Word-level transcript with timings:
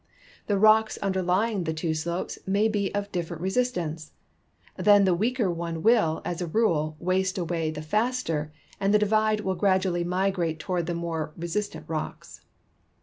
The 0.47 0.57
rocks 0.57 0.97
underlying 1.03 1.65
the 1.65 1.75
two 1.75 1.91
slo]3es 1.91 2.41
ma}^ 2.49 2.71
be 2.71 2.91
of 2.95 3.11
different 3.11 3.43
resistance; 3.43 4.13
then 4.75 5.03
the 5.05 5.13
weaker 5.13 5.51
one 5.51 5.83
will, 5.83 6.23
as 6.25 6.41
a 6.41 6.47
rule, 6.47 6.97
waste 6.99 7.37
away 7.37 7.69
the 7.69 7.83
faster, 7.83 8.51
and 8.79 8.95
the 8.95 8.97
divide 8.97 9.41
will 9.41 9.53
gradually 9.53 10.03
migrate 10.03 10.57
toward 10.57 10.87
the 10.87 10.95
more 10.95 11.33
resistant 11.37 11.85
rocks. 11.87 12.41